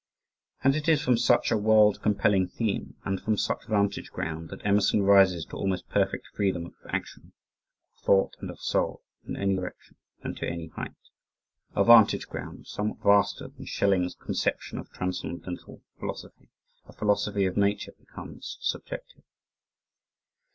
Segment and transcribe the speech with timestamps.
[0.63, 4.65] And it is from such a world compelling theme and from such vantage ground, that
[4.65, 7.33] Emerson rises to almost perfect freedom of action,
[7.95, 10.95] of thought and of soul, in any direction and to any height.
[11.75, 16.49] A vantage ground, somewhat vaster than Schelling's conception of transcendental philosophy
[16.87, 19.21] "a philosophy of Nature become subjective."